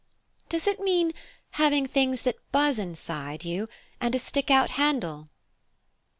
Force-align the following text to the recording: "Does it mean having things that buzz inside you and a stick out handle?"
"Does 0.49 0.65
it 0.65 0.79
mean 0.79 1.13
having 1.51 1.85
things 1.85 2.23
that 2.23 2.51
buzz 2.51 2.79
inside 2.79 3.45
you 3.45 3.69
and 3.99 4.15
a 4.15 4.17
stick 4.17 4.49
out 4.49 4.71
handle?" 4.71 5.29